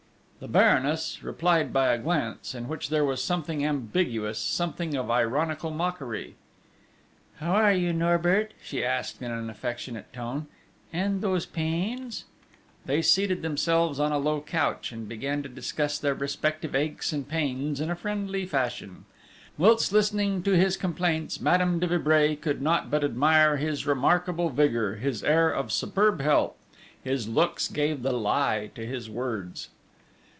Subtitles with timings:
[0.41, 5.69] The Baroness replied by a glance, in which there was something ambiguous, something of ironical
[5.69, 6.33] mockery:
[7.35, 10.47] "How are you, Norbert?" she asked in an affectionate tone....
[10.91, 12.25] "And those pains?"
[12.85, 17.29] They seated themselves on a low couch, and began to discuss their respective aches and
[17.29, 19.05] pains in friendly fashion.
[19.59, 24.95] Whilst listening to his complaints, Madame de Vibray could not but admire his remarkable vigour,
[24.95, 26.55] his air of superb health:
[27.03, 29.69] his looks gave the lie to his words.